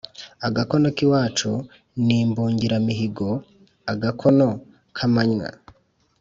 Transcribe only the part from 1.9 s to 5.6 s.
ni imbungiramihigo-Agakono k'amanywa.